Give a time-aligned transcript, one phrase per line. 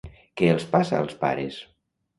[0.39, 1.63] Què els passa als pares?